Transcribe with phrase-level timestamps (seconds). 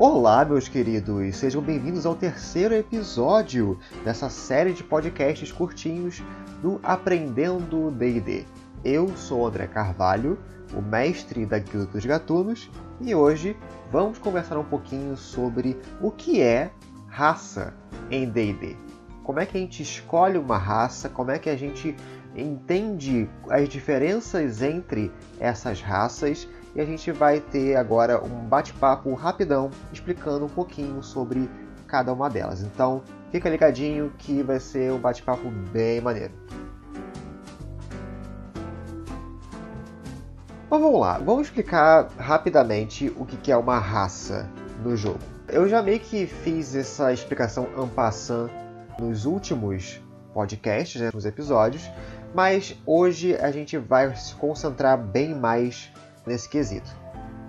[0.00, 1.34] Olá, meus queridos!
[1.34, 6.22] Sejam bem-vindos ao terceiro episódio dessa série de podcasts curtinhos
[6.62, 8.46] do Aprendendo D&D.
[8.84, 10.38] Eu sou André Carvalho,
[10.72, 12.70] o mestre da Guilda dos Gatunos,
[13.00, 13.56] e hoje
[13.90, 16.70] vamos conversar um pouquinho sobre o que é
[17.08, 17.74] raça
[18.08, 18.76] em D&D.
[19.24, 21.96] Como é que a gente escolhe uma raça, como é que a gente
[22.36, 25.10] entende as diferenças entre
[25.40, 31.48] essas raças e a gente vai ter agora um bate-papo rapidão explicando um pouquinho sobre
[31.86, 32.62] cada uma delas.
[32.62, 36.32] Então, fica ligadinho que vai ser um bate-papo bem maneiro.
[40.70, 44.48] Mas vamos lá, vamos explicar rapidamente o que é uma raça
[44.84, 45.18] no jogo.
[45.48, 48.50] Eu já meio que fiz essa explicação en passant
[49.00, 49.98] nos últimos
[50.34, 51.90] podcasts, né, nos episódios,
[52.34, 55.90] mas hoje a gente vai se concentrar bem mais
[56.28, 56.90] nesse quesito.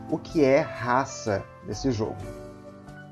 [0.10, 2.18] O que é raça nesse jogo?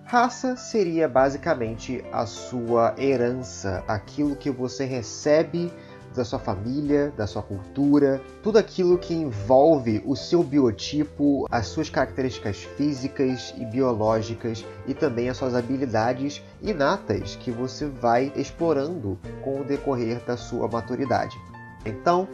[0.06, 5.72] Raça seria basicamente a sua herança, aquilo que você recebe
[6.16, 11.90] da sua família, da sua cultura, tudo aquilo que envolve o seu biotipo, as suas
[11.90, 19.62] características físicas e biológicas e também as suas habilidades inatas que você vai explorando com
[19.62, 21.38] o decorrer da sua maturidade.
[21.86, 22.28] Então,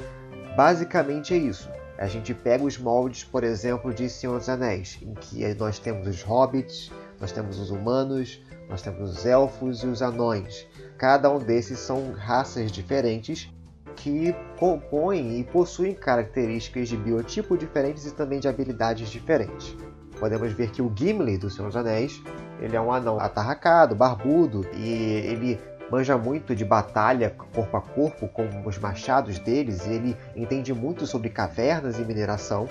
[0.55, 1.69] basicamente é isso.
[2.03, 6.05] A gente pega os moldes, por exemplo, de Senhor dos Anéis, em que nós temos
[6.05, 10.67] os hobbits, nós temos os humanos, nós temos os elfos e os anões.
[10.97, 13.49] Cada um desses são raças diferentes
[13.95, 19.73] que compõem e possuem características de biotipo diferentes e também de habilidades diferentes.
[20.19, 22.21] Podemos ver que o Gimli do Senhor dos Anéis,
[22.59, 25.57] ele é um anão atarracado, barbudo, e ele
[25.93, 31.29] manja muito de batalha corpo a corpo com os machados deles, ele entende muito sobre
[31.29, 32.67] cavernas e mineração.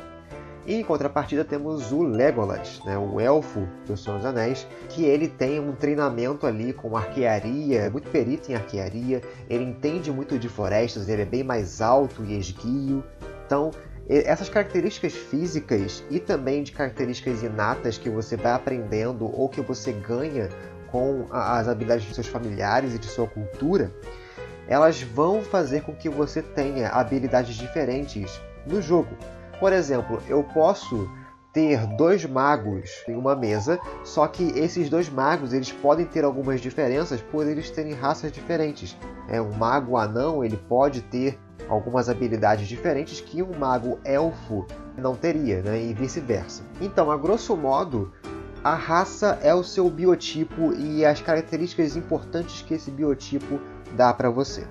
[0.67, 5.29] E em contrapartida temos o Legolas, né, o elfo do Senhor dos Anéis, que ele
[5.29, 10.49] tem um treinamento ali com arquearia, é muito perito em arquearia, ele entende muito de
[10.49, 13.05] florestas, ele é bem mais alto e esguio.
[13.47, 13.71] Então,
[14.09, 19.93] essas características físicas e também de características inatas que você vai aprendendo ou que você
[19.93, 20.49] ganha
[20.93, 23.91] com as habilidades de seus familiares e de sua cultura,
[24.69, 29.17] elas vão fazer com que você tenha habilidades diferentes no jogo.
[29.59, 31.11] Por exemplo, eu posso
[31.53, 36.61] ter dois magos em uma mesa, só que esses dois magos eles podem ter algumas
[36.61, 38.97] diferenças por eles terem raças diferentes.
[39.29, 41.39] É um mago anão ele pode ter
[41.69, 44.67] algumas habilidades diferentes que um mago elfo
[44.97, 45.81] não teria, né?
[45.83, 46.63] e vice-versa.
[46.81, 48.13] Então, a grosso modo,
[48.65, 53.59] a raça é o seu biotipo e as características importantes que esse biotipo
[53.97, 54.67] dá para você.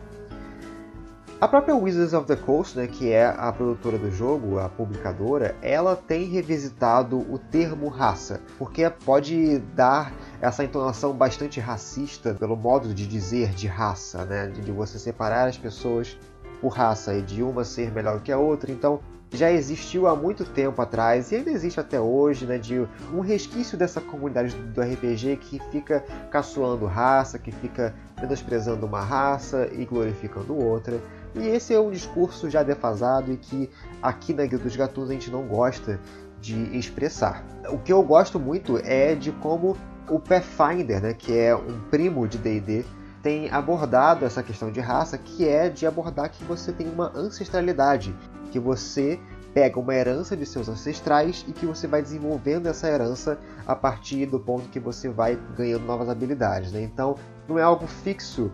[1.41, 5.56] A própria Wizards of the Coast, né, que é a produtora do jogo, a publicadora,
[5.62, 12.94] ela tem revisitado o termo raça, porque pode dar essa entonação bastante racista pelo modo
[12.94, 16.16] de dizer de raça, né, de você separar as pessoas
[16.62, 18.72] por raça e de uma ser melhor que a outra.
[18.72, 19.00] Então,
[19.31, 23.77] já existiu há muito tempo atrás e ainda existe até hoje, né, de um resquício
[23.77, 30.55] dessa comunidade do RPG que fica caçoando raça, que fica menosprezando uma raça e glorificando
[30.55, 31.01] outra.
[31.33, 33.69] E esse é um discurso já defasado e que
[34.01, 35.99] aqui na Guilda dos Gatunos a gente não gosta
[36.41, 37.45] de expressar.
[37.69, 39.77] O que eu gosto muito é de como
[40.09, 42.83] o Pathfinder, né, que é um primo de D&D,
[43.21, 48.13] tem abordado essa questão de raça, que é de abordar que você tem uma ancestralidade,
[48.51, 49.19] que você
[49.53, 54.25] pega uma herança de seus ancestrais e que você vai desenvolvendo essa herança a partir
[54.25, 56.72] do ponto que você vai ganhando novas habilidades.
[56.72, 56.81] Né?
[56.84, 57.16] Então,
[57.47, 58.51] não é algo fixo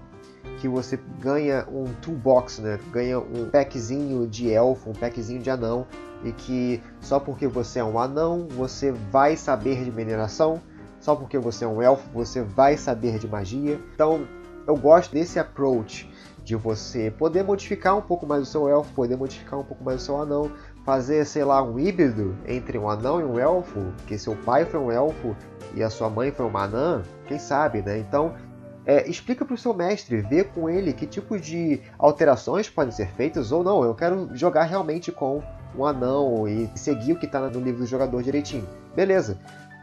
[0.59, 2.79] que você ganha um toolbox, né?
[2.91, 5.85] ganha um packzinho de elfo, um packzinho de anão,
[6.23, 10.61] e que só porque você é um anão você vai saber de mineração,
[10.99, 13.79] só porque você é um elfo você vai saber de magia.
[13.93, 14.25] Então,
[14.65, 16.09] eu gosto desse approach
[16.47, 20.01] de você poder modificar um pouco mais o seu elfo, poder modificar um pouco mais
[20.01, 20.49] o seu anão,
[20.85, 24.79] fazer, sei lá, um híbrido entre um anão e um elfo, que seu pai foi
[24.79, 25.35] um elfo
[25.75, 27.97] e a sua mãe foi uma anã, quem sabe, né?
[27.97, 28.33] Então,
[28.85, 33.09] é, explica para o seu mestre, vê com ele que tipo de alterações podem ser
[33.09, 33.83] feitas ou não.
[33.83, 35.43] Eu quero jogar realmente com
[35.77, 38.65] um anão e seguir o que está no livro do jogador direitinho.
[38.95, 39.37] Beleza.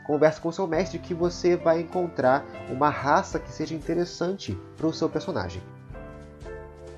[0.06, 4.86] Converse com o seu mestre que você vai encontrar uma raça que seja interessante para
[4.86, 5.62] o seu personagem.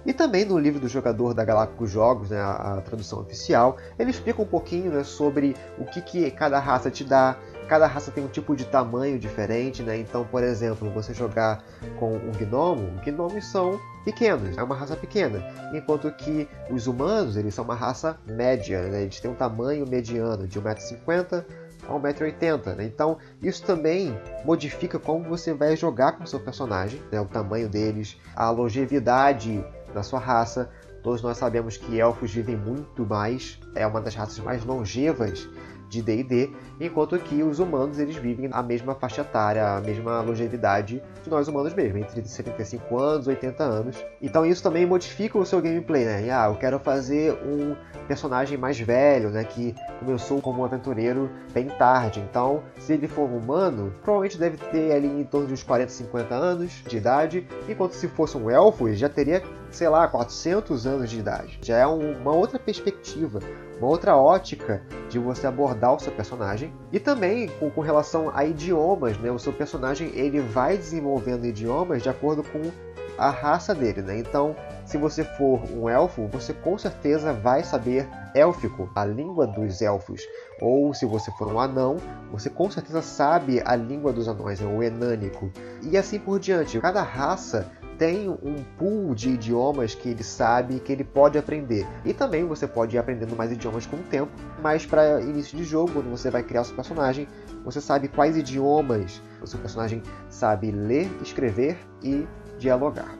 [0.06, 4.10] E também no livro do jogador da Galácticos Jogos, né, a, a, tradução oficial, ele
[4.10, 7.36] explica um pouquinho né, sobre o que, que cada raça te dá.
[7.68, 9.98] Cada raça tem um tipo de tamanho diferente, né?
[9.98, 11.64] Então, por exemplo, você jogar
[11.98, 15.44] com um gnomo, gnomos são pequenos, é uma raça pequena,
[15.74, 19.02] enquanto que os humanos eles são uma raça média, né?
[19.02, 21.44] eles têm um tamanho mediano de 1,50m
[21.88, 22.76] a 1,80m.
[22.76, 22.84] Né?
[22.84, 27.20] Então, isso também modifica como você vai jogar com seu personagem, né?
[27.20, 29.64] o tamanho deles, a longevidade
[29.96, 30.70] da sua raça.
[31.02, 35.48] Todos nós sabemos que elfos vivem muito mais, é uma das raças mais longevas
[35.88, 36.50] de D&D,
[36.80, 41.48] enquanto que os humanos eles vivem a mesma faixa etária, a mesma longevidade de nós
[41.48, 44.04] humanos mesmo, entre 75 anos e 80 anos.
[44.20, 46.28] Então isso também modifica o seu gameplay, né?
[46.30, 47.76] Ah, eu quero fazer um
[48.06, 52.20] personagem mais velho, né, que começou como um aventureiro bem tarde.
[52.20, 55.90] Então, se ele for um humano, provavelmente deve ter ali em torno de uns 40,
[55.90, 59.42] 50 anos de idade, enquanto se fosse um elfo, ele já teria,
[59.76, 61.58] sei lá, 400 anos de idade.
[61.62, 63.40] Já é uma outra perspectiva,
[63.78, 68.44] uma outra ótica de você abordar o seu personagem e também com, com, relação a
[68.44, 69.30] idiomas, né?
[69.30, 72.62] O seu personagem ele vai desenvolvendo idiomas de acordo com
[73.18, 74.18] a raça dele, né?
[74.18, 79.80] Então, se você for um elfo, você com certeza vai saber élfico, a língua dos
[79.80, 80.22] elfos.
[80.60, 81.96] Ou se você for um anão,
[82.30, 84.66] você com certeza sabe a língua dos anões, né?
[84.66, 85.50] o enânico.
[85.82, 86.78] E assim por diante.
[86.80, 91.86] Cada raça tem um pool de idiomas que ele sabe que ele pode aprender.
[92.04, 94.30] E também você pode ir aprendendo mais idiomas com o tempo,
[94.62, 97.26] mas para início de jogo, quando você vai criar o seu personagem,
[97.64, 102.26] você sabe quais idiomas o seu personagem sabe ler, escrever e
[102.58, 103.14] dialogar.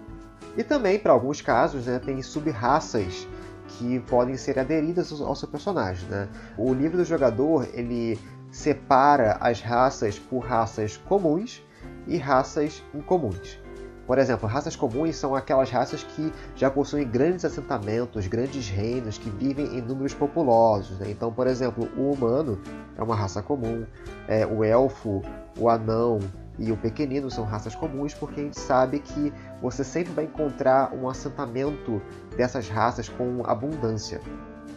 [0.57, 3.29] E também, para alguns casos, né, tem sub-raças
[3.69, 6.09] que podem ser aderidas ao seu personagem.
[6.09, 6.29] Né?
[6.57, 8.19] O livro do jogador ele
[8.51, 11.63] separa as raças por raças comuns
[12.07, 13.59] e raças incomuns.
[14.07, 19.29] Por exemplo, raças comuns são aquelas raças que já possuem grandes assentamentos, grandes reinos, que
[19.29, 20.99] vivem em números populosos.
[21.01, 21.11] Né?
[21.11, 22.61] Então, por exemplo, o humano
[22.97, 23.85] é uma raça comum,
[24.29, 25.23] é, o elfo,
[25.59, 26.21] o anão
[26.59, 30.95] e o pequenino são raças comuns porque a gente sabe que você sempre vai encontrar
[30.95, 32.01] um assentamento
[32.37, 34.21] dessas raças com abundância.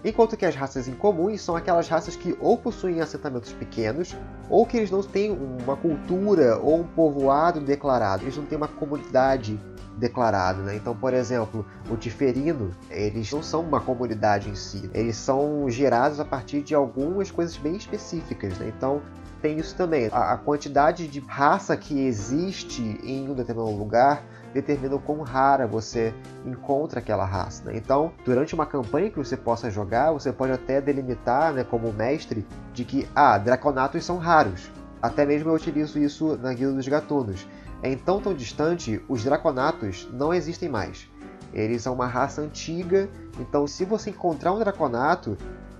[0.03, 4.15] Enquanto que as raças incomuns são aquelas raças que ou possuem assentamentos pequenos,
[4.49, 8.67] ou que eles não têm uma cultura ou um povoado declarado, eles não têm uma
[8.67, 9.59] comunidade
[9.97, 10.61] declarada.
[10.63, 10.75] Né?
[10.77, 16.19] Então, por exemplo, o Tiferino, eles não são uma comunidade em si, eles são gerados
[16.19, 18.57] a partir de algumas coisas bem específicas.
[18.57, 18.71] Né?
[18.75, 19.01] Então,
[19.41, 20.09] tem isso também.
[20.11, 24.23] A, a quantidade de raça que existe em um determinado lugar
[24.53, 26.13] determina o quão rara você
[26.45, 27.65] encontra aquela raça.
[27.65, 27.73] Né?
[27.75, 32.45] Então, durante uma campanha que você possa jogar, você pode até delimitar, né, como mestre,
[32.73, 34.69] de que ah, draconatos são raros.
[35.01, 37.47] Até mesmo eu utilizo isso na Guilda dos Gatunos.
[37.81, 41.09] É então tão distante, os draconatos não existem mais.
[41.53, 43.09] Eles são uma raça antiga,
[43.39, 45.37] então se você encontrar um draconato,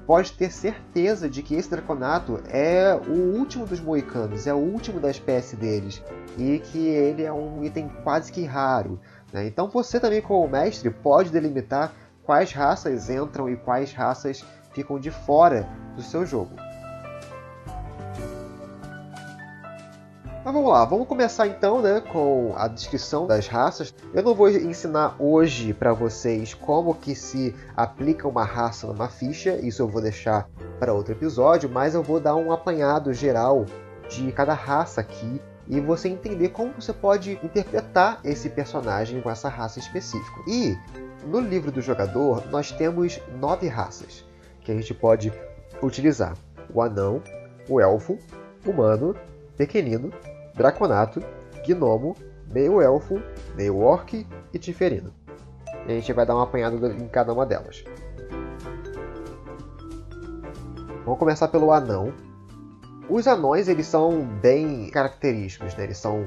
[0.10, 5.00] pode ter certeza de que esse Draconato é o último dos moicanos, é o último
[5.00, 6.02] da espécie deles,
[6.36, 9.00] e que ele é um item quase que raro.
[9.32, 9.46] Né?
[9.46, 15.12] Então você também, como mestre, pode delimitar quais raças entram e quais raças ficam de
[15.12, 16.56] fora do seu jogo.
[20.50, 23.94] Mas vamos lá, vamos começar então né, com a descrição das raças.
[24.12, 29.58] Eu não vou ensinar hoje para vocês como que se aplica uma raça numa ficha,
[29.58, 30.50] isso eu vou deixar
[30.80, 33.64] para outro episódio, mas eu vou dar um apanhado geral
[34.10, 39.50] de cada raça aqui e você entender como você pode interpretar esse personagem com essa
[39.50, 40.42] raça específica.
[40.48, 40.76] E
[41.28, 44.26] no livro do jogador nós temos nove raças
[44.62, 45.32] que a gente pode
[45.80, 46.34] utilizar:
[46.74, 47.22] o anão,
[47.70, 48.18] o elfo,
[48.66, 49.16] humano,
[49.56, 50.12] pequenino,
[50.56, 51.22] draconato,
[51.66, 52.16] gnomo,
[52.52, 53.22] meio-elfo,
[53.56, 55.14] meio-orc e tiferino.
[55.88, 57.84] E a gente vai dar uma apanhada em cada uma delas.
[61.06, 62.14] Vamos começar pelo anão.
[63.10, 65.86] Os anões eles são bem característicos, né?
[65.86, 66.24] eles são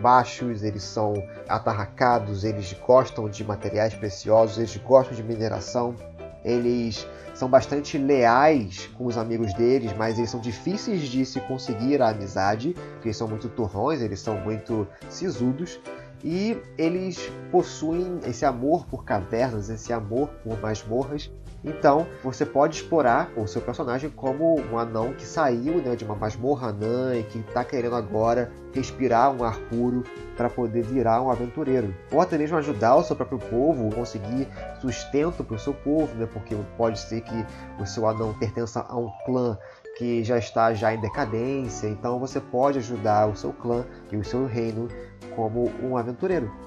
[0.00, 1.14] baixos, eles são
[1.48, 5.94] atarracados, eles gostam de materiais preciosos, eles gostam de mineração,
[6.46, 12.00] eles são bastante leais com os amigos deles, mas eles são difíceis de se conseguir
[12.00, 15.80] a amizade, porque eles são muito turrões, eles são muito sisudos.
[16.24, 21.30] E eles possuem esse amor por cavernas, esse amor por masmorras,
[21.66, 26.14] então, você pode explorar o seu personagem como um anão que saiu né, de uma
[26.14, 30.04] masmorra anã e que está querendo agora respirar um ar puro
[30.36, 31.92] para poder virar um aventureiro.
[32.12, 34.46] Ou até mesmo ajudar o seu próprio povo, conseguir
[34.80, 37.46] sustento para o seu povo, né, porque pode ser que
[37.80, 39.58] o seu anão pertença a um clã
[39.98, 44.22] que já está já em decadência, então você pode ajudar o seu clã e o
[44.22, 44.86] seu reino
[45.34, 46.65] como um aventureiro.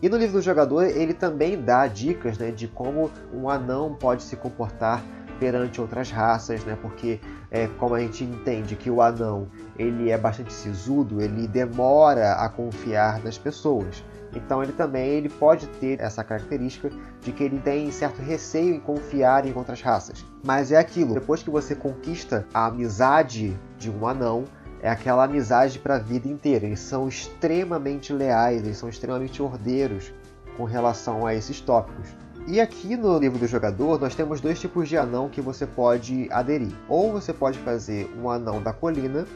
[0.00, 4.22] E no livro do jogador ele também dá dicas né, de como um anão pode
[4.22, 5.02] se comportar
[5.38, 6.76] perante outras raças, né?
[6.80, 12.32] Porque é, como a gente entende que o anão ele é bastante sisudo, ele demora
[12.32, 14.04] a confiar nas pessoas.
[14.34, 16.90] Então ele também ele pode ter essa característica
[17.20, 20.24] de que ele tem certo receio em confiar em outras raças.
[20.44, 24.44] Mas é aquilo, depois que você conquista a amizade de um anão,
[24.82, 26.66] é aquela amizade para a vida inteira.
[26.66, 30.12] Eles são extremamente leais, eles são extremamente ordeiros
[30.56, 32.08] com relação a esses tópicos.
[32.46, 36.28] E aqui no livro do jogador nós temos dois tipos de anão que você pode
[36.30, 36.72] aderir.
[36.88, 39.26] Ou você pode fazer um anão da colina,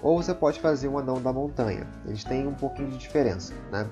[0.00, 1.86] ou você pode fazer um anão da montanha.
[2.06, 3.88] Eles têm um pouquinho de diferença, né?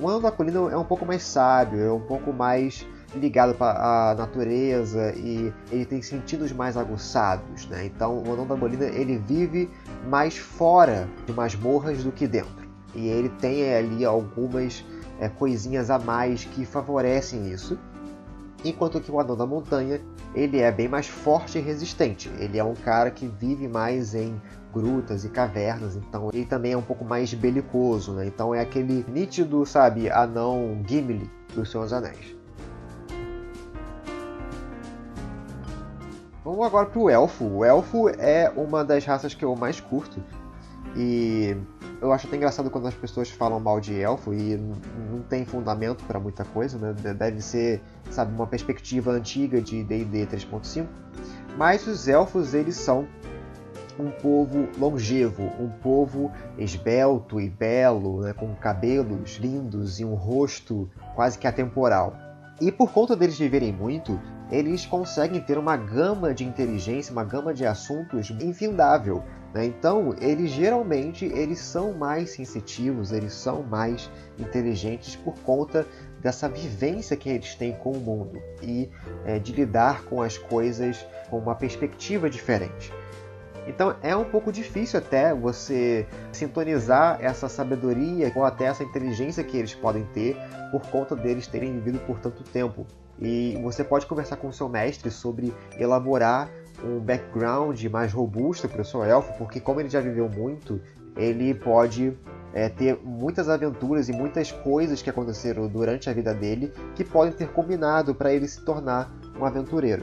[0.00, 4.10] O anão da colina é um pouco mais sábio, é um pouco mais ligado para
[4.10, 7.86] a natureza e ele tem sentidos mais aguçados, né?
[7.86, 9.70] Então o anão da colina ele vive
[10.08, 12.66] mais fora de masmorras do que dentro.
[12.94, 14.84] E ele tem ali algumas
[15.20, 17.78] é, coisinhas a mais que favorecem isso
[18.64, 20.00] enquanto que o anão da montanha
[20.34, 22.30] ele é bem mais forte e resistente.
[22.38, 24.40] Ele é um cara que vive mais em
[24.72, 28.26] grutas e cavernas, então ele também é um pouco mais belicoso, né?
[28.26, 32.35] Então é aquele nítido, sabe, anão Gimli dos Senhor dos Anéis.
[36.46, 37.44] Vamos agora para o elfo.
[37.44, 40.22] O elfo é uma das raças que eu mais curto
[40.94, 41.56] e
[42.00, 44.56] eu acho até engraçado quando as pessoas falam mal de elfo e
[45.10, 46.94] não tem fundamento para muita coisa, né?
[47.14, 50.86] Deve ser, sabe, uma perspectiva antiga de D&D 3.5.
[51.58, 53.08] Mas os elfos, eles são
[53.98, 60.88] um povo longevo, um povo esbelto e belo, né, com cabelos lindos e um rosto
[61.16, 62.16] quase que atemporal.
[62.60, 64.16] E por conta deles viverem muito,
[64.50, 69.22] eles conseguem ter uma gama de inteligência, uma gama de assuntos infindável.
[69.52, 69.66] Né?
[69.66, 75.86] Então, eles geralmente eles são mais sensitivos, eles são mais inteligentes por conta
[76.20, 78.88] dessa vivência que eles têm com o mundo e
[79.24, 82.92] é, de lidar com as coisas com uma perspectiva diferente.
[83.66, 89.56] Então é um pouco difícil até você sintonizar essa sabedoria ou até essa inteligência que
[89.56, 90.36] eles podem ter
[90.70, 92.86] por conta deles terem vivido por tanto tempo.
[93.18, 96.50] E você pode conversar com o seu mestre sobre elaborar
[96.84, 100.80] um background mais robusto para o seu elfo, porque como ele já viveu muito,
[101.16, 102.16] ele pode
[102.52, 107.32] é, ter muitas aventuras e muitas coisas que aconteceram durante a vida dele que podem
[107.32, 110.02] ter combinado para ele se tornar um aventureiro.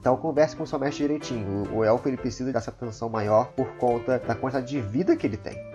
[0.00, 1.66] Então converse com o seu mestre direitinho.
[1.74, 5.38] O elfo ele precisa dessa atenção maior por conta da quantidade de vida que ele
[5.38, 5.73] tem.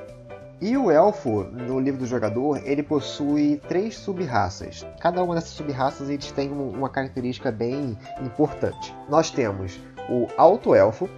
[0.62, 4.86] E o elfo, no livro do jogador, ele possui três sub-raças.
[5.00, 8.94] Cada uma dessas sub-raças eles tem uma característica bem importante.
[9.08, 11.10] Nós temos o Alto Elfo.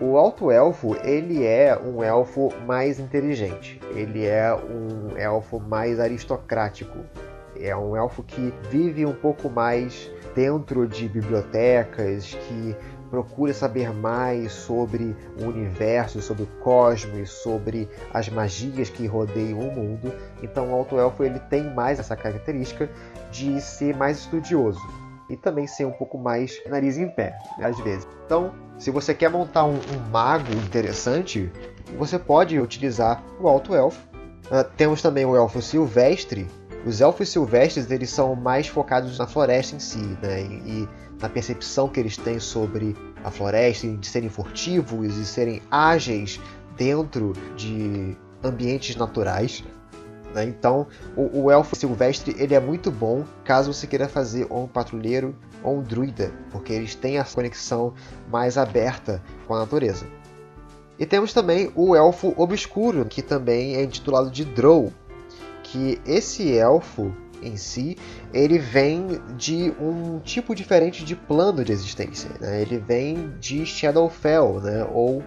[0.00, 3.80] O Alto Elfo, ele é um elfo mais inteligente.
[3.96, 6.98] Ele é um elfo mais aristocrático.
[7.58, 12.76] É um elfo que vive um pouco mais dentro de bibliotecas, que
[13.12, 19.70] procura saber mais sobre o universo, sobre o cosmos, sobre as magias que rodeiam o
[19.70, 20.10] mundo.
[20.42, 22.88] Então o Alto Elfo ele tem mais essa característica
[23.30, 24.80] de ser mais estudioso
[25.28, 28.08] e também ser um pouco mais nariz em pé, às vezes.
[28.24, 31.52] Então, se você quer montar um, um mago interessante,
[31.98, 34.00] você pode utilizar o Alto Elfo.
[34.46, 36.48] Uh, temos também o Elfo Silvestre.
[36.86, 40.40] Os Elfos Silvestres eles são mais focados na floresta em si, né?
[40.40, 40.88] E, e
[41.22, 46.40] na percepção que eles têm sobre a floresta, de serem furtivos e serem ágeis
[46.76, 49.62] dentro de ambientes naturais.
[50.34, 50.44] Né?
[50.44, 55.36] Então, o, o, elfo silvestre ele é muito bom caso você queira fazer um patrulheiro
[55.62, 57.94] ou um druida, porque eles têm a conexão
[58.28, 60.06] mais aberta com a natureza.
[60.98, 64.92] E temos também o elfo obscuro, que também é intitulado de Drow,
[65.62, 67.96] que esse elfo em si,
[68.32, 72.30] ele vem de um tipo diferente de plano de existência.
[72.40, 72.62] Né?
[72.62, 74.86] Ele vem de Shadowfell, né?
[74.92, 75.22] ou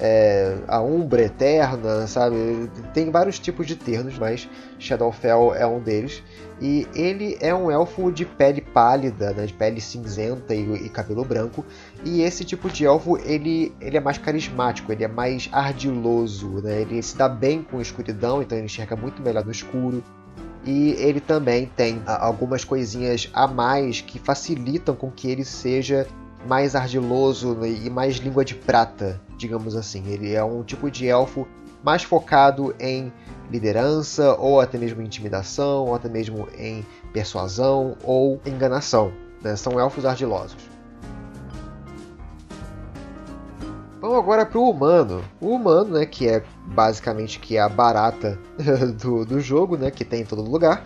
[0.00, 2.70] é, a Umbra Eterna, sabe?
[2.94, 4.48] Tem vários tipos de termos, mas
[4.78, 6.22] Shadowfell é um deles.
[6.60, 9.46] E ele é um elfo de pele pálida, né?
[9.46, 11.64] de pele cinzenta e, e, cabelo branco.
[12.04, 16.80] E esse tipo de elfo, ele, ele é mais carismático, ele é mais ardiloso, né?
[16.82, 20.02] Ele se dá bem com a escuridão, então ele enxerga muito melhor no escuro.
[20.64, 26.06] E ele também tem algumas coisinhas a mais que facilitam com que ele seja
[26.46, 30.06] mais ardiloso e mais língua de prata, digamos assim.
[30.06, 31.46] Ele é um tipo de elfo
[31.82, 33.12] mais focado em
[33.50, 39.12] liderança, ou até mesmo intimidação, ou até mesmo em persuasão ou enganação.
[39.42, 39.56] Né?
[39.56, 40.69] São elfos ardilosos.
[44.00, 45.22] Vamos agora para o humano.
[45.40, 48.38] O humano, né, que é basicamente que é a barata
[49.00, 50.84] do, do jogo, né, que tem em todo lugar.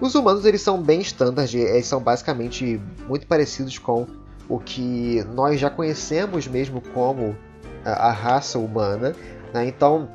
[0.00, 4.06] Os humanos eles são bem standard, eles são basicamente muito parecidos com
[4.48, 7.36] o que nós já conhecemos mesmo como
[7.84, 9.14] a, a raça humana.
[9.52, 9.66] Né?
[9.66, 10.08] Então,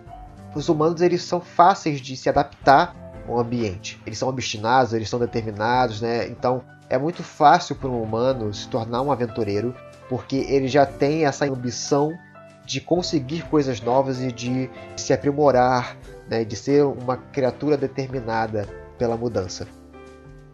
[0.55, 2.95] os humanos eles são fáceis de se adaptar
[3.27, 4.01] o ambiente.
[4.05, 6.27] Eles são obstinados, eles são determinados, né?
[6.27, 9.75] Então é muito fácil para um humano se tornar um aventureiro,
[10.09, 12.11] porque ele já tem essa ambição
[12.69, 15.97] de conseguir coisas novas e de se aprimorar,
[16.29, 16.45] né?
[16.45, 19.67] de ser uma criatura determinada pela mudança.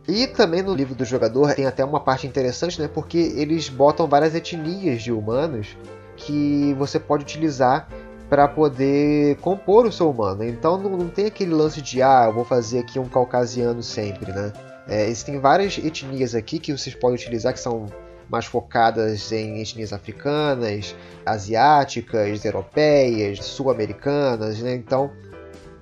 [0.07, 2.87] E também no livro do jogador tem até uma parte interessante, né?
[2.87, 5.75] Porque eles botam várias etnias de humanos
[6.15, 7.89] que você pode utilizar
[8.29, 10.43] para poder compor o seu humano.
[10.45, 14.31] Então não, não, tem aquele lance de ah, eu vou fazer aqui um caucasiano sempre,
[14.31, 14.53] né?
[14.87, 17.87] É, existem várias etnias aqui que vocês podem utilizar que são
[18.29, 24.75] mais focadas em etnias africanas, asiáticas, europeias, sul-americanas, né?
[24.75, 25.11] Então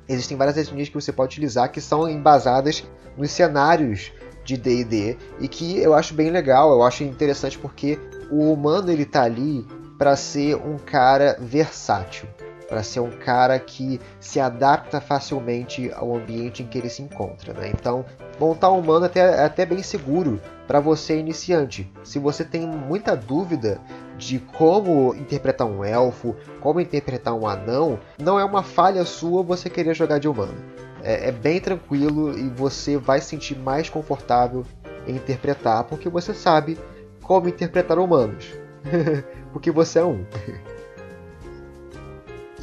[0.08, 2.84] existem várias etnias que você pode utilizar que são embasadas
[3.18, 4.12] nos cenários
[4.44, 7.98] de D&D e que eu acho bem legal, eu acho interessante porque
[8.30, 9.66] o humano ele tá ali
[9.98, 12.28] para ser um cara versátil,
[12.68, 17.54] para ser um cara que se adapta facilmente ao ambiente em que ele se encontra.
[17.54, 17.72] Né?
[17.74, 18.06] Então,
[18.40, 21.92] montar um humano é até, é até bem seguro para você iniciante.
[22.04, 23.80] Se você tem muita dúvida
[24.18, 29.70] de como interpretar um elfo, como interpretar um anão, não é uma falha sua você
[29.70, 30.56] querer jogar de humano.
[31.04, 34.66] É, é bem tranquilo e você vai se sentir mais confortável
[35.06, 36.78] em interpretar, porque você sabe
[37.22, 38.46] como interpretar humanos.
[39.52, 40.26] porque você é um.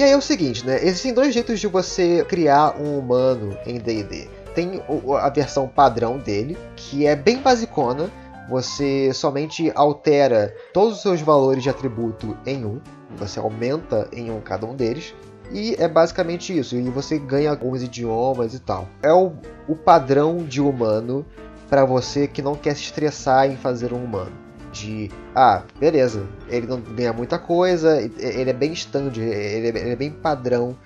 [0.01, 0.83] e aí é o seguinte, né?
[0.83, 4.31] Existem dois jeitos de você criar um humano em D&D.
[4.55, 4.83] Tem
[5.21, 8.11] a versão padrão dele, que é bem basicona.
[8.49, 12.81] Você somente altera todos os seus valores de atributo em um.
[13.19, 15.15] Você aumenta em um cada um deles.
[15.53, 16.77] E é basicamente isso.
[16.77, 18.89] E você ganha alguns idiomas e tal.
[19.03, 19.35] É o,
[19.69, 21.27] o padrão de humano
[21.69, 24.40] para você que não quer se estressar em fazer um humano
[24.73, 30.11] de ah, beleza, ele não ganha muita coisa, ele é bem stand, ele é, bem
[30.11, 30.77] padrão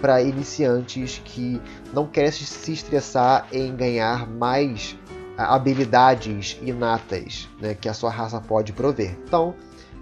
[0.00, 1.60] para iniciantes que
[1.92, 4.96] não querem se estressar em ganhar mais
[5.36, 9.16] habilidades inatas né, que a sua raça pode prover.
[9.24, 9.54] Então,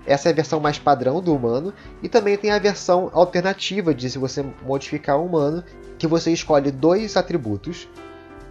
[0.06, 4.08] essa é a versão mais padrão do humano, e também tem a versão alternativa de
[4.08, 5.64] se você modificar o humano,
[5.98, 7.88] que você escolhe dois atributos,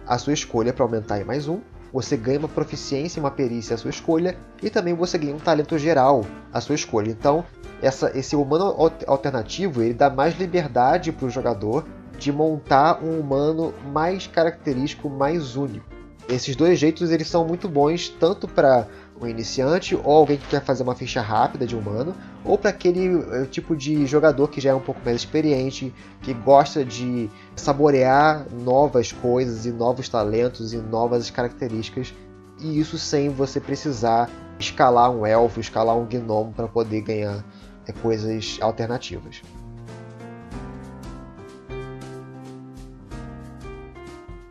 [0.06, 1.60] a sua escolha para aumentar em mais um,
[1.96, 5.38] você ganha uma proficiência e uma perícia à sua escolha, e também você ganha um
[5.38, 7.10] talento geral à sua escolha.
[7.10, 7.42] Então,
[7.80, 11.86] essa, esse humano alternativo ele dá mais liberdade para o jogador
[12.18, 15.86] de montar um humano mais característico, mais único.
[16.28, 18.86] Esses dois jeitos eles são muito bons tanto para
[19.20, 23.18] um iniciante ou alguém que quer fazer uma ficha rápida de humano, ou para aquele
[23.32, 28.46] eh, tipo de jogador que já é um pouco mais experiente, que gosta de saborear
[28.52, 32.12] novas coisas e novos talentos e novas características,
[32.60, 37.44] e isso sem você precisar escalar um elfo, escalar um gnomo para poder ganhar
[37.86, 39.42] é, coisas alternativas.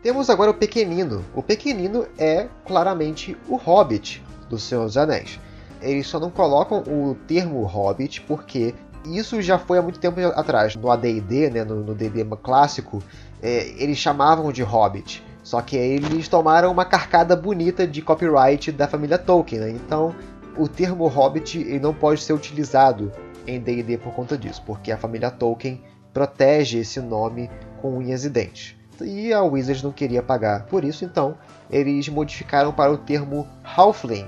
[0.02, 1.24] Temos agora o Pequenino.
[1.34, 5.40] O Pequenino é claramente o Hobbit, do Senhor dos Anéis.
[5.80, 10.74] Eles só não colocam o termo Hobbit porque isso já foi há muito tempo atrás.
[10.74, 13.02] No AD&D, né, no D&D clássico,
[13.42, 15.22] é, eles chamavam de Hobbit.
[15.42, 19.60] Só que eles tomaram uma carcada bonita de copyright da família Tolkien.
[19.60, 19.70] Né?
[19.70, 20.14] Então,
[20.56, 23.12] o termo Hobbit ele não pode ser utilizado
[23.46, 25.80] em D&D por conta disso, porque a família Tolkien
[26.12, 27.48] protege esse nome
[27.80, 28.74] com unhas e dentes.
[29.00, 31.36] E a Wizards não queria pagar por isso, então
[31.70, 34.26] eles modificaram para o termo Halfling,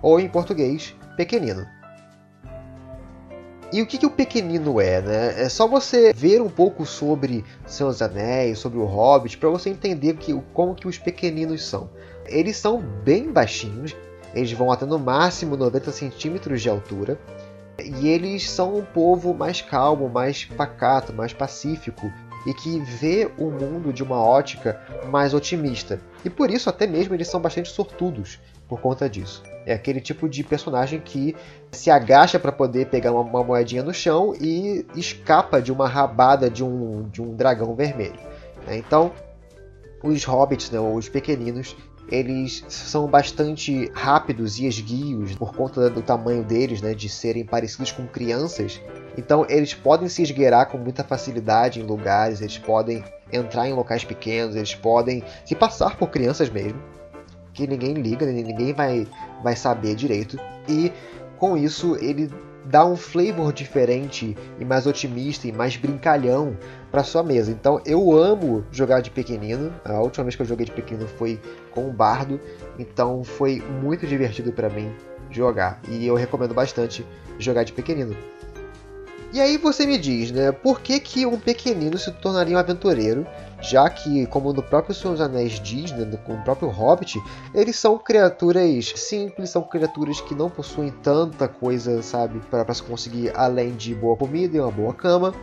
[0.00, 1.66] ou em português, pequenino.
[3.70, 5.42] E o que, que o pequenino é, né?
[5.42, 10.14] É só você ver um pouco sobre Seus Anéis, sobre o Hobbit, para você entender
[10.16, 11.90] que, como que os pequeninos são.
[12.24, 13.94] Eles são bem baixinhos,
[14.34, 17.20] eles vão até no máximo 90 centímetros de altura,
[17.78, 22.10] e eles são um povo mais calmo, mais pacato, mais pacífico,
[22.46, 26.00] e que vê o mundo de uma ótica mais otimista.
[26.24, 29.42] E por isso até mesmo eles são bastante sortudos por conta disso.
[29.64, 31.34] É aquele tipo de personagem que
[31.72, 36.48] se agacha para poder pegar uma, uma, moedinha no chão e escapa de uma rabada
[36.50, 38.18] de um, de um dragão vermelho.
[38.66, 38.76] Né?
[38.76, 39.12] Então,
[40.02, 41.76] os hobbits, né, os pequeninos,
[42.10, 47.92] eles são bastante rápidos e esguios por conta do tamanho deles, né, de serem parecidos
[47.92, 48.80] com crianças.
[49.16, 54.04] Então eles podem se esgueirar com muita facilidade em lugares, eles podem entrar em locais
[54.04, 56.80] pequenos, eles podem se passar por crianças mesmo,
[57.58, 59.06] que ninguém liga, ninguém vai,
[59.42, 60.38] vai saber direito.
[60.68, 60.92] E
[61.36, 62.30] com isso ele
[62.64, 66.56] dá um flavor diferente e mais otimista e mais brincalhão
[66.90, 67.50] para sua mesa.
[67.50, 69.72] Então eu amo jogar de pequenino.
[69.84, 71.40] A última vez que eu joguei de pequenino foi
[71.72, 72.40] com o Bardo,
[72.78, 74.92] então foi muito divertido para mim
[75.28, 77.04] jogar e eu recomendo bastante
[77.40, 78.16] jogar de pequenino.
[79.32, 83.26] E aí você me diz, né, por que, que um pequenino se tornaria um aventureiro
[83.60, 87.20] já que, como no próprio Senhor dos Anéis diz, né, no próprio Hobbit,
[87.52, 93.32] eles são criaturas simples, são criaturas que não possuem tanta coisa, sabe, para se conseguir
[93.34, 95.34] além de boa comida e uma boa cama.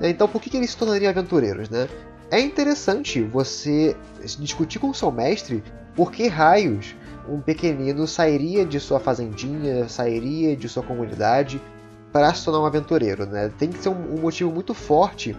[0.00, 1.88] Então, por que, que eles se tornariam aventureiros, né?
[2.30, 3.96] É interessante você
[4.38, 5.64] discutir com o seu mestre
[5.96, 6.94] por que raios
[7.28, 11.60] um pequenino sairia de sua fazendinha, sairia de sua comunidade
[12.12, 13.50] para se tornar um aventureiro, né?
[13.58, 15.36] Tem que ser um, um motivo muito forte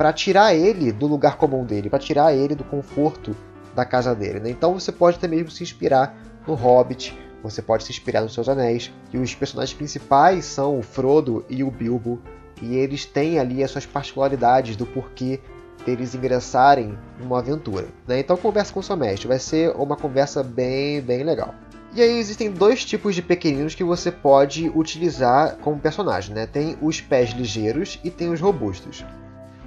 [0.00, 3.36] para tirar ele do lugar comum dele, para tirar ele do conforto
[3.74, 4.40] da casa dele.
[4.40, 4.48] Né?
[4.48, 8.48] Então você pode até mesmo se inspirar no Hobbit, você pode se inspirar nos Seus
[8.48, 12.18] Anéis, e os personagens principais são o Frodo e o Bilbo,
[12.62, 15.38] e eles têm ali as suas particularidades do porquê
[15.84, 17.88] deles ingressarem numa aventura.
[18.08, 18.20] Né?
[18.20, 21.54] Então conversa com o seu mestre, vai ser uma conversa bem, bem legal.
[21.94, 26.46] E aí existem dois tipos de pequeninos que você pode utilizar como personagem, né?
[26.46, 29.04] Tem os pés ligeiros e tem os robustos.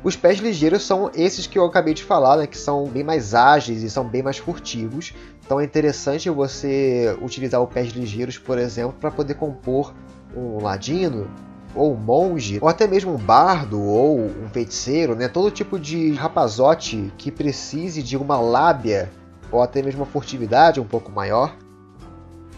[0.04, 3.34] Os pés ligeiros são esses que eu acabei de falar, né, que são bem mais
[3.34, 5.14] ágeis e são bem mais furtivos.
[5.46, 9.94] Então é interessante você utilizar os pés ligeiros, por exemplo, para poder compor
[10.36, 11.28] um ladino,
[11.76, 15.28] ou um monge, ou até mesmo um bardo ou um feiticeiro, né?
[15.28, 19.10] Todo tipo de rapazote que precise de uma lábia
[19.52, 21.56] ou até mesmo uma furtividade um pouco maior.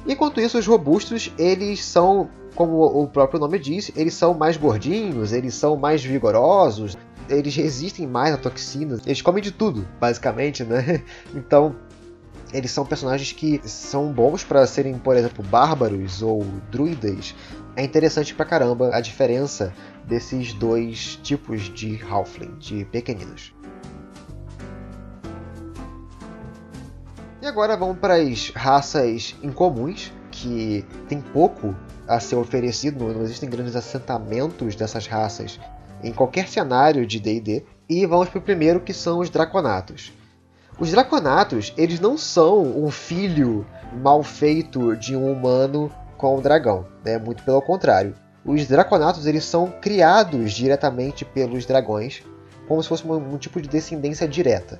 [0.08, 5.31] Enquanto isso, os robustos, eles são, como o próprio nome diz, eles são mais gordinhos,
[5.31, 6.97] eles são mais vigorosos,
[7.30, 11.04] eles resistem mais a toxinas, eles comem de tudo, basicamente, né?
[11.34, 11.76] Então,
[12.54, 17.36] eles são personagens que são bons para serem, por exemplo, bárbaros ou druidas.
[17.76, 19.74] É interessante pra caramba a diferença
[20.06, 23.54] desses dois tipos de halfling, de pequeninos.
[27.42, 31.76] E agora vamos para as raças incomuns, que tem pouco
[32.08, 35.60] a ser oferecido, não existem grandes assentamentos dessas raças
[36.06, 37.63] em qualquer cenário de D&D.
[37.89, 40.13] E vamos para o primeiro, que são os Draconatos.
[40.80, 43.65] Os Draconatos, eles não são um filho
[44.02, 47.18] mal feito de um humano com um dragão, né?
[47.18, 48.15] muito pelo contrário.
[48.46, 52.22] Os Draconatos eles são criados diretamente pelos dragões,
[52.68, 54.80] como se fosse um, um tipo de descendência direta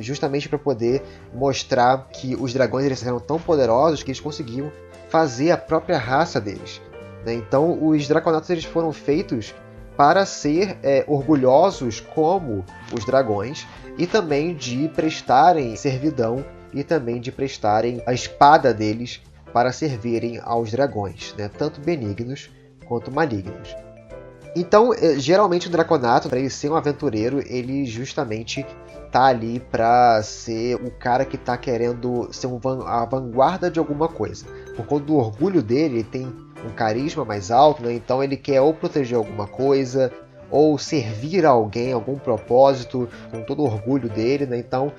[0.00, 1.02] justamente para poder
[1.34, 4.72] mostrar que os dragões eles eram tão poderosos que eles conseguiam
[5.10, 6.80] fazer a própria raça deles.
[7.26, 7.34] Né?
[7.34, 9.54] Então, os Draconatos eles foram feitos
[9.96, 13.66] para ser é, orgulhosos como os dragões
[13.98, 19.20] e também de prestarem servidão e também de prestarem a espada deles
[19.52, 21.50] para servirem aos dragões, né?
[21.58, 22.50] tanto benignos
[22.86, 23.76] quanto malignos.
[24.54, 28.66] Então, é, geralmente o Draconato, para ele ser um aventureiro, ele justamente
[29.10, 33.78] tá ali para ser o cara que tá querendo ser um van a vanguarda de
[33.78, 34.46] alguma coisa.
[34.76, 37.92] Por conta do orgulho dele, ele tem um carisma mais alto, né?
[37.92, 40.12] então ele quer ou proteger alguma coisa,
[40.50, 44.58] ou servir a alguém, algum propósito, com todo o orgulho dele, né?
[44.58, 44.92] Então,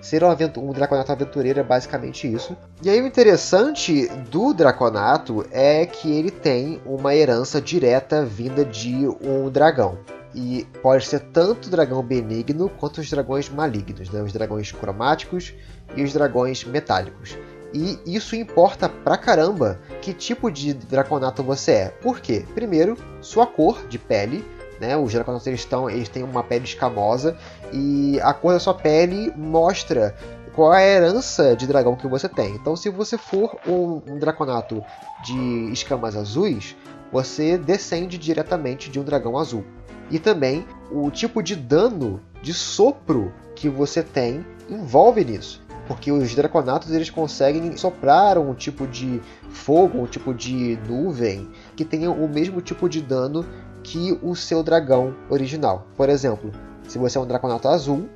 [0.00, 2.56] ser um, um, Draconato aventureiro é basicamente isso.
[2.82, 9.06] E aí o interessante do Draconato é que ele tem uma herança direta vinda de
[9.20, 9.98] um dragão.
[10.34, 14.22] E pode ser tanto dragão benigno quanto os dragões malignos, né?
[14.22, 15.52] os dragões cromáticos
[15.94, 17.36] e os dragões metálicos.
[17.74, 21.88] E isso importa pra caramba que tipo de draconato você é.
[21.88, 22.44] Por quê?
[22.54, 24.44] Primeiro, sua cor de pele.
[24.80, 24.96] Né?
[24.96, 27.36] Os draconatos eles, eles têm uma pele escamosa
[27.72, 30.14] e a cor da sua pele mostra
[30.54, 32.54] qual é a herança de dragão que você tem.
[32.56, 34.84] Então, se você for um, um draconato
[35.24, 36.76] de escamas azuis,
[37.10, 39.64] você descende diretamente de um dragão azul.
[40.10, 46.34] E também o tipo de dano de sopro que você tem envolve nisso porque os
[46.34, 52.26] draconatos eles conseguem soprar um tipo de fogo, um tipo de nuvem que tenha o
[52.26, 53.44] mesmo tipo de dano
[53.82, 55.86] que o seu dragão original.
[55.94, 56.50] Por exemplo,
[56.88, 58.08] se você é um draconato azul,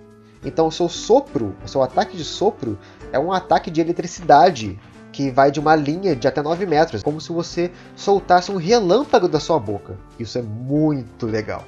[0.42, 2.78] então o seu sopro, o seu ataque de sopro
[3.12, 4.80] é um ataque de eletricidade
[5.12, 9.28] que vai de uma linha de até 9 metros, como se você soltasse um relâmpago
[9.28, 9.98] da sua boca.
[10.18, 11.62] Isso é muito legal.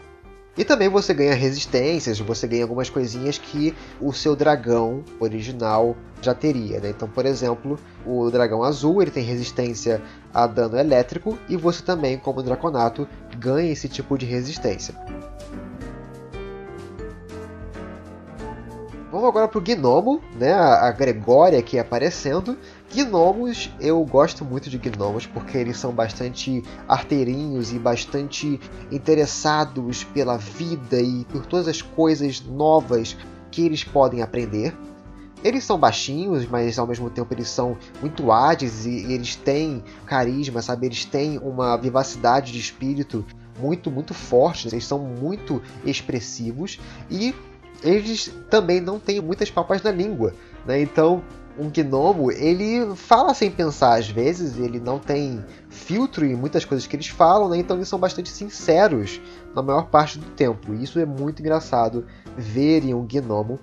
[0.59, 6.35] E também você ganha resistências, você ganha algumas coisinhas que o seu dragão original já
[6.35, 6.81] teria.
[6.81, 6.91] Né?
[6.91, 10.03] Então, por exemplo, o dragão azul ele tem resistência
[10.35, 13.07] a dano elétrico e você também, como draconato,
[13.39, 14.97] ganha esse tipo de resistência.
[19.13, 20.53] Vamos agora para o gnomo, né?
[20.53, 22.59] a Gregória aqui aparecendo.
[22.95, 28.59] Gnomos, eu gosto muito de gnomos porque eles são bastante arteirinhos e bastante
[28.91, 33.15] interessados pela vida e por todas as coisas novas
[33.51, 34.75] que eles podem aprender.
[35.45, 39.85] Eles são baixinhos, mas ao mesmo tempo eles são muito ágeis e, e eles têm
[40.07, 40.87] carisma, sabe?
[40.87, 43.25] Eles têm uma vivacidade de espírito
[43.61, 44.67] muito, muito forte.
[44.67, 47.35] Eles são muito expressivos e
[47.83, 50.35] eles também não têm muitas papas na língua,
[50.67, 50.81] né?
[50.81, 51.23] Então,
[51.59, 56.87] um gnomo, ele fala sem pensar às vezes, ele não tem filtro em muitas coisas
[56.87, 57.59] que eles falam, né?
[57.59, 59.21] Então eles são bastante sinceros
[59.55, 60.73] na maior parte do tempo.
[60.75, 63.59] E isso é muito engraçado ver em um gnomo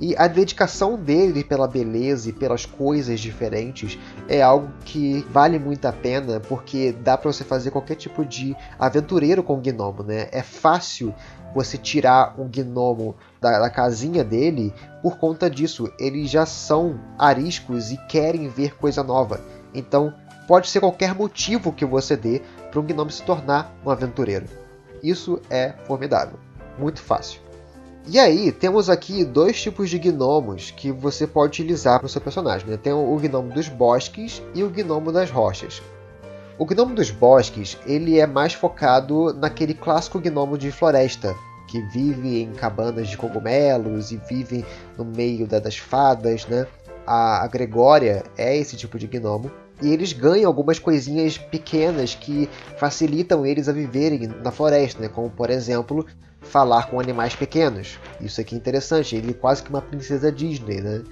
[0.00, 5.86] e a dedicação dele pela beleza e pelas coisas diferentes é algo que vale muito
[5.86, 10.28] a pena, porque dá para você fazer qualquer tipo de aventureiro com o gnomo, né?
[10.30, 11.12] É fácil
[11.52, 15.92] você tirar um gnomo da, da, casinha dele por conta disso.
[15.98, 19.40] Eles já são ariscos e querem ver coisa nova.
[19.74, 20.14] Então,
[20.46, 24.46] pode ser qualquer motivo que você dê para um gnomo se tornar um aventureiro.
[25.02, 26.38] Isso é formidável.
[26.78, 27.47] Muito fácil.
[28.10, 32.22] E aí, temos aqui dois tipos de gnomos que você pode utilizar para o seu
[32.22, 32.66] personagem.
[32.66, 32.78] Né?
[32.78, 35.82] Tem o gnomo dos bosques e o gnomo das rochas.
[36.56, 41.34] O gnomo dos bosques ele é mais focado naquele clássico gnomo de floresta,
[41.68, 44.64] que vive em cabanas de cogumelos e vive
[44.96, 46.46] no meio das fadas.
[46.46, 46.66] Né?
[47.06, 49.50] A, a Gregória é esse tipo de gnomo.
[49.82, 55.08] E eles ganham algumas coisinhas pequenas que facilitam eles a viverem na floresta, né?
[55.08, 56.06] como por exemplo
[56.40, 57.98] falar com animais pequenos.
[58.20, 61.02] Isso aqui é interessante, ele é quase que uma princesa Disney, né?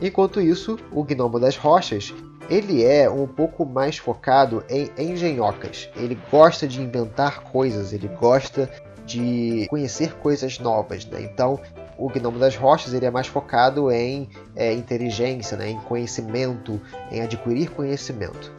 [0.00, 2.14] Enquanto isso, o Gnomo das Rochas,
[2.48, 5.88] ele é um pouco mais focado em engenhocas.
[5.96, 8.70] Ele gosta de inventar coisas, ele gosta
[9.04, 11.22] de conhecer coisas novas, né?
[11.22, 11.60] Então,
[11.98, 15.70] o Gnomo das Rochas ele é mais focado em é, inteligência, né?
[15.70, 16.80] em conhecimento,
[17.10, 18.52] em adquirir conhecimento.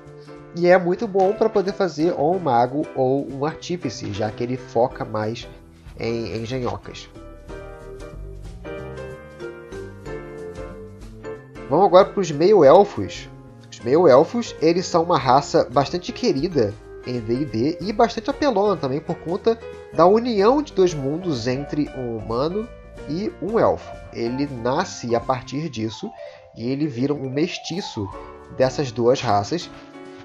[0.56, 4.44] E é muito bom para poder fazer ou um mago ou um artífice, já que
[4.44, 5.48] ele foca mais
[6.00, 7.10] em engenhocas.
[11.70, 13.30] Vamos agora para os meio-elfos.
[13.72, 16.74] Os meio-elfos eles são uma raça bastante querida
[17.06, 19.58] em D&D e bastante apelona também por conta
[19.94, 22.68] da união de dois mundos entre um humano
[23.08, 23.92] e um elfo.
[24.14, 26.10] Ele nasce a partir disso
[26.56, 28.10] e ele vira um mestiço
[28.58, 29.70] dessas duas raças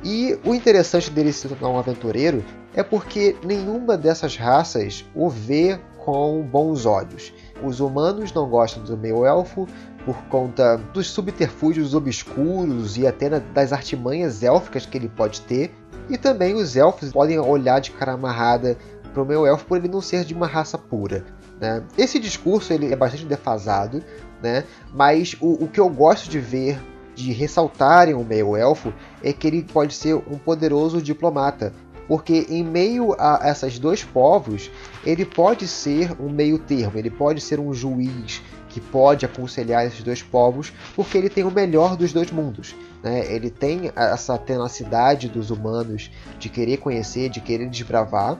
[0.05, 5.81] e o interessante dele se tornar um aventureiro é porque nenhuma dessas raças o vê
[6.05, 7.33] com bons olhos.
[7.63, 9.67] Os humanos não gostam do meio-elfo
[10.05, 15.73] por conta dos subterfúgios obscuros e até das artimanhas élficas que ele pode ter.
[16.11, 18.77] E também os elfos podem olhar de cara amarrada
[19.15, 21.25] para o meio-elfo por ele não ser de uma raça pura.
[21.59, 21.83] Né?
[21.97, 24.03] Esse discurso ele é bastante defasado,
[24.43, 24.65] né?
[24.93, 26.79] mas o, o que eu gosto de ver
[27.15, 31.73] de ressaltarem o meio-elfo é que ele pode ser um poderoso diplomata,
[32.07, 34.71] porque em meio a esses dois povos,
[35.05, 40.03] ele pode ser um meio termo, ele pode ser um juiz que pode aconselhar esses
[40.03, 42.75] dois povos, porque ele tem o melhor dos dois mundos.
[43.03, 43.33] Né?
[43.33, 48.37] Ele tem essa tenacidade dos humanos de querer conhecer, de querer desbravar,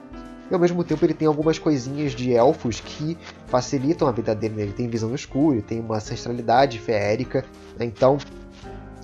[0.51, 4.55] e ao mesmo tempo ele tem algumas coisinhas de elfos que facilitam a vida dele.
[4.55, 4.63] Né?
[4.63, 7.45] Ele tem visão no escuro, ele tem uma ancestralidade feérica,
[7.79, 7.85] né?
[7.85, 8.17] então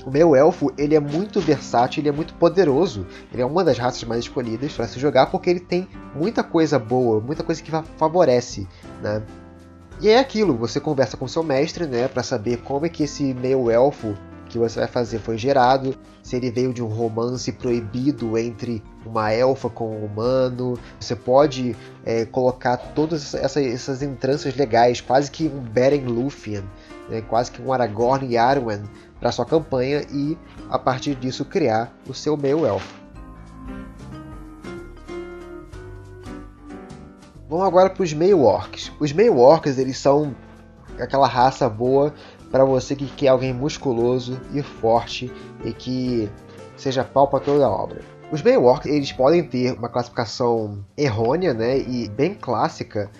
[0.06, 3.06] o meu elfo, ele é muito versátil, ele é muito poderoso.
[3.32, 6.80] Ele é uma das raças mais escolhidas para se jogar porque ele tem muita coisa
[6.80, 8.68] boa, muita coisa que favorece,
[9.02, 9.22] né?
[10.00, 13.36] E é aquilo, você conversa com seu mestre, né, para saber como é que esse
[13.36, 14.16] meio elfo
[14.50, 19.32] que você vai fazer foi gerado, se ele veio de um romance proibido entre uma
[19.32, 20.78] elfa com um humano.
[21.00, 26.64] Você pode é, colocar todas essas, essas entranças legais, quase que um Beren Lúthien,
[27.08, 28.82] né, quase que um Aragorn e Arwen
[29.22, 30.36] para sua campanha e,
[30.68, 33.00] a partir disso, criar o seu meio elfo.
[37.48, 38.92] Vamos agora para os meio orcs.
[39.00, 40.36] Os meio orcs eles são
[41.00, 42.14] aquela raça boa
[42.50, 45.32] para você que quer alguém musculoso e forte
[45.64, 46.28] e que
[46.76, 48.02] seja pau para toda a obra.
[48.32, 53.12] Os meio orcs eles podem ter uma classificação errônea, né, e bem clássica,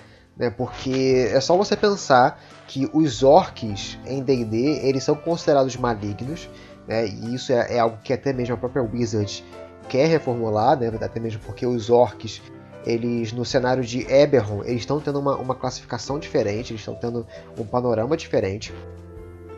[0.42, 6.50] né, porque é só você pensar que os orcs em D&D eles são considerados malignos,
[6.88, 7.06] né?
[7.06, 9.46] E isso é, é, algo que até mesmo a própria Wizard
[9.88, 10.92] quer reformular, né?
[11.00, 12.42] Até mesmo porque os orcs
[12.84, 17.28] eles no cenário de Eberron eles estão tendo uma, uma classificação diferente, eles estão tendo
[17.56, 18.74] um panorama diferente.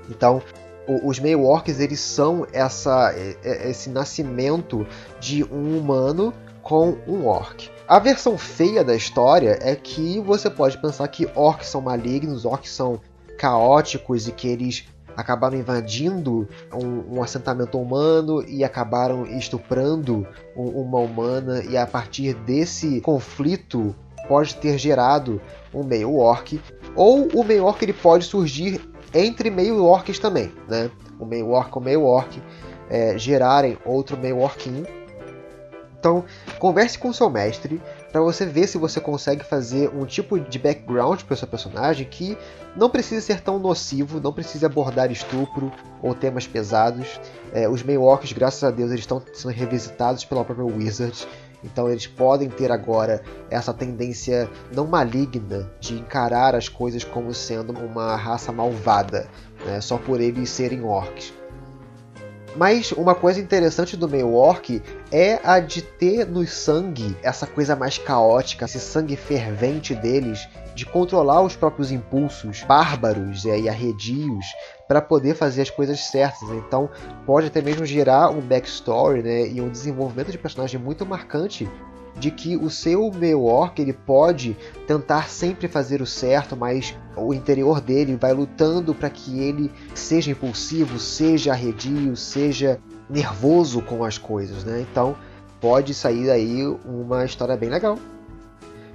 [0.09, 0.41] Então
[1.01, 4.85] os meio orcs eles são essa esse nascimento
[5.21, 7.69] de um humano com um orc.
[7.87, 12.71] A versão feia da história é que você pode pensar que orcs são malignos, orcs
[12.71, 12.99] são
[13.37, 20.99] caóticos e que eles acabaram invadindo um, um assentamento humano e acabaram estuprando um, uma
[20.99, 23.93] humana e a partir desse conflito
[24.27, 25.41] pode ter gerado
[25.73, 26.59] um meio orc
[26.95, 28.81] ou o meio orc ele pode surgir
[29.13, 30.89] entre meio orcs também, né?
[31.19, 32.41] O meio orc com o meio orc
[32.89, 34.85] é, gerarem outro meio orquinho
[36.03, 36.25] então,
[36.59, 41.21] converse com seu mestre, para você ver se você consegue fazer um tipo de background
[41.21, 42.37] para seu personagem que
[42.75, 47.21] não precisa ser tão nocivo, não precisa abordar estupro ou temas pesados.
[47.53, 51.25] É, os Maywalkers, graças a Deus, eles estão sendo revisitados pela própria Wizard,
[51.63, 57.71] então eles podem ter agora essa tendência não maligna de encarar as coisas como sendo
[57.71, 59.29] uma raça malvada,
[59.65, 61.31] né, só por eles serem orcs.
[62.55, 67.97] Mas uma coisa interessante do orc é a de ter no sangue essa coisa mais
[67.97, 74.45] caótica, esse sangue fervente deles, de controlar os próprios impulsos bárbaros e arredios
[74.87, 76.49] para poder fazer as coisas certas.
[76.49, 76.89] Então
[77.25, 81.67] pode até mesmo gerar um backstory né, e um desenvolvimento de personagem muito marcante
[82.19, 84.55] de que o seu meio orc ele pode
[84.87, 90.31] tentar sempre fazer o certo, mas o interior dele vai lutando para que ele seja
[90.31, 94.85] impulsivo, seja arredio, seja nervoso com as coisas, né?
[94.89, 95.15] Então
[95.59, 97.97] pode sair daí uma história bem legal.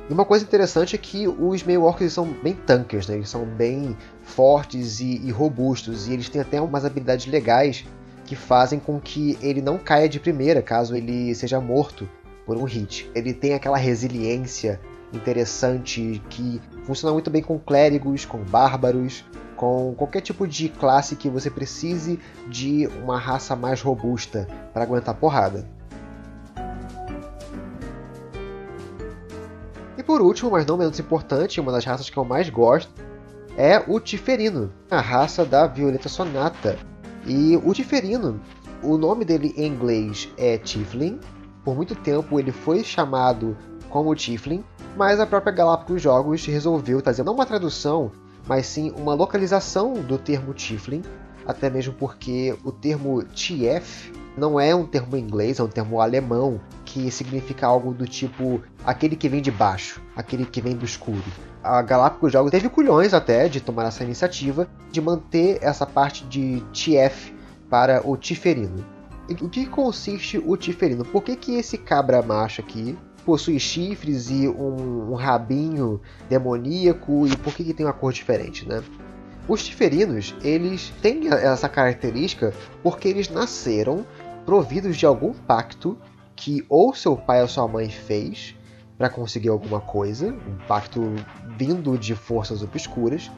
[0.09, 3.17] E uma coisa interessante é que os meio orcs são bem tankers, né?
[3.17, 7.85] Eles são bem fortes e, e robustos e eles têm até umas habilidades legais
[8.25, 12.09] que fazem com que ele não caia de primeira caso ele seja morto
[12.49, 13.11] por um hit.
[13.15, 14.81] Ele tem aquela resiliência
[15.13, 19.23] interessante que funciona muito bem com clérigos, com bárbaros,
[19.55, 25.15] com qualquer tipo de classe que você precise de uma raça mais robusta para aguentar
[25.17, 25.69] porrada.
[29.99, 32.91] E por último, mas não menos importante, uma das raças que eu mais gosto
[33.59, 36.79] é o Tiferino, a raça da Violeta Sonata.
[37.27, 38.41] E o Tiferino,
[38.83, 41.21] o nome dele em inglês é Tiflin,
[41.69, 43.55] por muito tempo ele foi chamado
[43.91, 44.65] como Tiflin,
[44.97, 48.11] mas a própria Galápagos Jogos resolveu trazer não uma tradução,
[48.47, 51.03] mas sim uma localização do termo Tiflin,
[51.47, 56.59] até mesmo porque o termo TF não é um termo inglês, é um termo alemão
[56.87, 61.23] que significa algo do tipo aquele que vem de baixo, aquele que vem do escuro.
[61.63, 66.63] A Galápagos Jogos teve culhões até de tomar essa iniciativa de manter essa parte de
[66.73, 67.35] TF
[67.69, 68.98] para o Tiferino.
[69.29, 71.05] O que consiste o tiferino?
[71.05, 77.37] Por que, que esse cabra macho aqui possui chifres e um, um rabinho demoníaco e
[77.37, 78.83] por que, que tem uma cor diferente, né?
[79.47, 84.07] Os tiferinos, eles têm essa característica porque eles nasceram
[84.47, 85.99] providos de algum pacto
[86.35, 88.55] que ou seu pai ou sua mãe fez
[88.97, 91.03] para conseguir alguma coisa, um pacto
[91.57, 93.31] vindo de forças obscuras,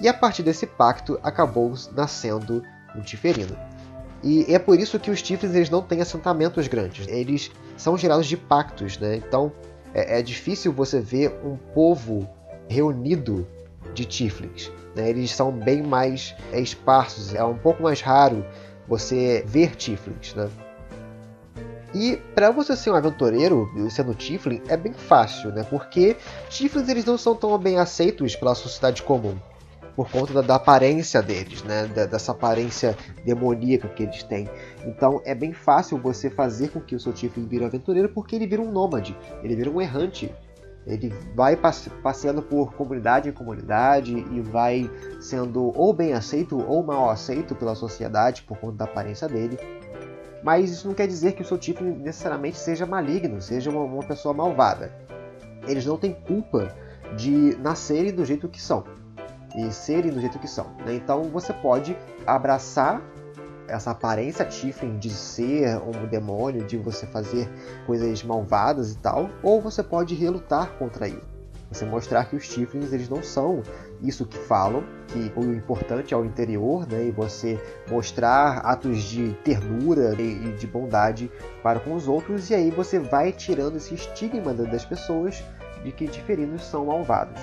[0.00, 2.62] e a partir desse pacto acabou nascendo
[2.96, 3.67] um tiferino.
[4.22, 7.06] E é por isso que os Tiflins eles não têm assentamentos grandes.
[7.06, 9.16] Eles são gerados de pactos, né?
[9.16, 9.52] Então
[9.94, 12.28] é, é difícil você ver um povo
[12.68, 13.46] reunido
[13.94, 14.70] de Tiflins.
[14.94, 15.10] Né?
[15.10, 17.34] Eles são bem mais é, esparsos.
[17.34, 18.44] É um pouco mais raro
[18.86, 20.48] você ver Tiflins, né?
[21.94, 25.64] E para você ser um aventureiro sendo Tiflin é bem fácil, né?
[25.68, 26.16] Porque
[26.50, 29.36] Tiflins eles não são tão bem aceitos pela sociedade comum
[29.98, 31.86] por conta da, da aparência deles, né?
[31.86, 34.48] Da, dessa aparência demoníaca que eles têm.
[34.86, 38.36] Então é bem fácil você fazer com que o seu Tiflin vire um aventureiro porque
[38.36, 40.32] ele vira um nômade, ele vira um errante.
[40.86, 44.88] Ele vai passeando por comunidade em comunidade e vai
[45.20, 49.58] sendo ou bem aceito ou mal aceito pela sociedade por conta da aparência dele.
[50.44, 54.04] Mas isso não quer dizer que o seu Tiflin necessariamente seja maligno, seja uma, uma
[54.04, 54.92] pessoa malvada.
[55.66, 56.72] Eles não têm culpa
[57.16, 58.84] de nascerem do jeito que são
[59.56, 60.66] e serem do jeito que são.
[60.84, 60.94] Né?
[60.94, 63.02] Então você pode abraçar
[63.68, 67.48] essa aparência Tiflin de ser um demônio, de você fazer
[67.86, 71.38] coisas malvadas e tal, ou você pode relutar contra isso.
[71.70, 73.62] Você mostrar que os Tiflins eles não são
[74.00, 77.08] isso que falam, que o importante é o interior, né?
[77.08, 81.30] E você mostrar atos de ternura e de bondade
[81.62, 85.44] para com os outros, e aí você vai tirando esse estigma das pessoas
[85.84, 87.40] de que tiferinos são malvados.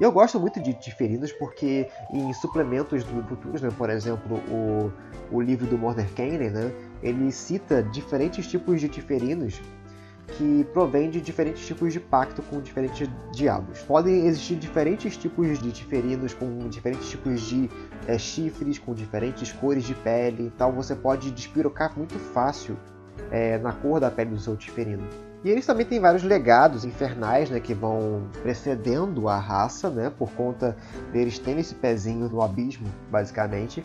[0.00, 4.90] E eu gosto muito de Tiferinos porque em suplementos do futuros, né, por exemplo, o,
[5.30, 9.60] o livro do Murder Kane, né, ele cita diferentes tipos de Tiferinos
[10.38, 13.80] que provém de diferentes tipos de pacto com diferentes diabos.
[13.80, 17.68] Podem existir diferentes tipos de tiferinos com diferentes tipos de
[18.06, 22.76] é, chifres, com diferentes cores de pele, então você pode despirocar muito fácil
[23.30, 25.29] é, na cor da pele do seu tiferino.
[25.42, 30.30] E eles também têm vários legados infernais, né, que vão precedendo a raça, né, por
[30.32, 30.76] conta
[31.12, 33.82] deles terem esse pezinho no abismo, basicamente.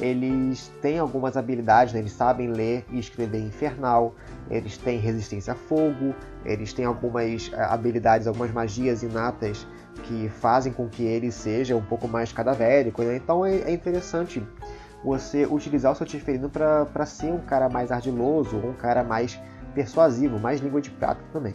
[0.00, 4.14] Eles têm algumas habilidades, né, eles sabem ler e escrever infernal,
[4.48, 9.66] eles têm resistência a fogo, eles têm algumas eh, habilidades, algumas magias inatas
[10.04, 13.02] que fazem com que ele seja um pouco mais cadavérico.
[13.02, 13.16] Né?
[13.16, 14.42] Então é, é interessante
[15.04, 19.38] você utilizar o seu Tiferino para ser um cara mais ardiloso, um cara mais
[19.72, 21.54] persuasivo, mais língua de prata também.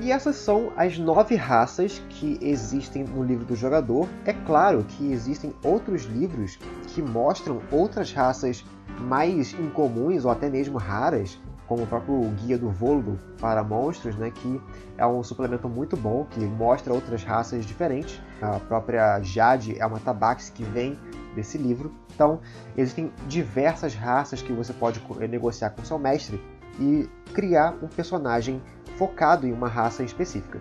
[0.00, 4.08] E essas são as nove raças que existem no livro do jogador.
[4.24, 8.64] É claro que existem outros livros que mostram outras raças
[8.98, 14.30] mais incomuns ou até mesmo raras, como o próprio Guia do Volgo para Monstros, né,
[14.30, 14.60] que
[14.96, 18.20] é um suplemento muito bom que mostra outras raças diferentes.
[18.40, 20.98] A própria Jade é uma tabaxi que vem
[21.34, 21.92] desse livro.
[22.14, 22.40] Então,
[22.76, 26.40] existem diversas raças que você pode negociar com seu mestre
[26.78, 28.60] e criar um personagem
[28.96, 30.58] focado em uma raça específica.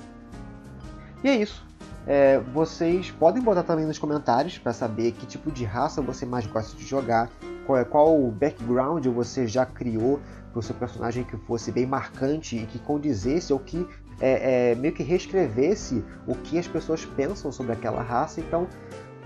[1.24, 1.68] E é isso.
[2.08, 6.48] É, vocês podem botar também nos comentários para saber que tipo de raça você mais
[6.48, 7.30] gosta de jogar,
[7.66, 10.20] qual, é, qual background você já criou
[10.52, 13.88] para o seu personagem que fosse bem marcante e que condizesse ou que
[14.20, 18.40] é, é, meio que reescrevesse o que as pessoas pensam sobre aquela raça.
[18.40, 18.68] Então,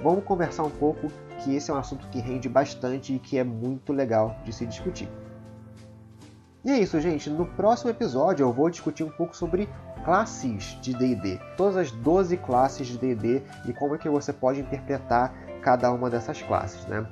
[0.03, 1.07] vamos conversar um pouco,
[1.43, 4.65] que esse é um assunto que rende bastante e que é muito legal de se
[4.65, 5.09] discutir.
[6.63, 7.29] E é isso, gente.
[7.29, 9.67] No próximo episódio eu vou discutir um pouco sobre
[10.05, 11.37] classes de D&D.
[11.57, 16.09] Todas as 12 classes de D&D e como é que você pode interpretar cada uma
[16.09, 17.05] dessas classes, né?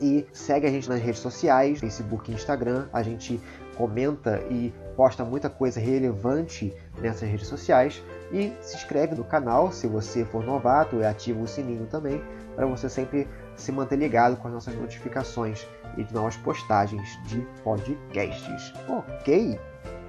[0.00, 2.86] E segue a gente nas redes sociais, Facebook e Instagram.
[2.92, 3.40] A gente
[3.76, 8.02] comenta e posta muita coisa relevante nessas redes sociais.
[8.34, 12.20] E se inscreve no canal se você for novato e ativa o sininho também
[12.56, 15.64] para você sempre se manter ligado com as nossas notificações
[15.96, 18.72] e de novas postagens de podcasts.
[18.88, 19.58] Ok?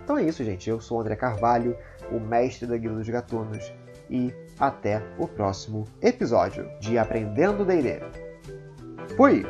[0.03, 0.67] Então é isso, gente.
[0.67, 1.77] Eu sou o André Carvalho,
[2.11, 3.71] o mestre da Guilda dos Gatunos,
[4.09, 8.01] e até o próximo episódio de Aprendendo D&D.
[9.15, 9.45] Fui!